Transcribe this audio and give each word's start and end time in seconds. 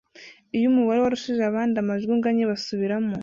iyo 0.55 0.65
umubare 0.71 0.97
w’abarushije 0.99 1.43
abandi 1.45 1.75
amajwi 1.79 2.09
unganye 2.15 2.43
basubiramo. 2.51 3.13